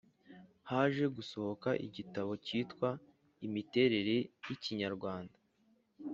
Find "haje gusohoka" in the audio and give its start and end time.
0.69-1.69